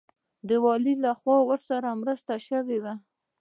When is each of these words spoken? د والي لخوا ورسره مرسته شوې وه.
د 0.47 0.49
والي 0.63 0.93
لخوا 1.03 1.37
ورسره 1.45 1.89
مرسته 2.01 2.33
شوې 2.47 2.77
وه. 2.83 2.93